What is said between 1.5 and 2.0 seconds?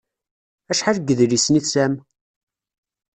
i tesɛam?